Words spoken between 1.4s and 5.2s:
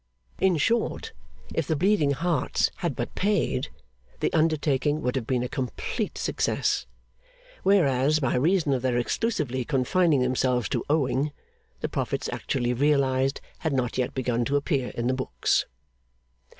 if the Bleeding Hearts had but paid, the undertaking would